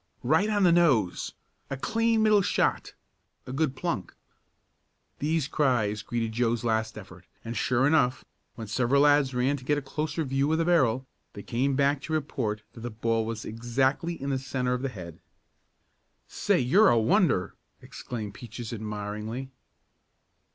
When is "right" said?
0.23-0.49